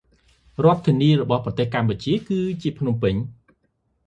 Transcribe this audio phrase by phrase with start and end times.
[0.63, 3.15] រដ្ឋធានីរបស់ប្រទេសកម្ពុជាគឺជាភ្នំពេញ។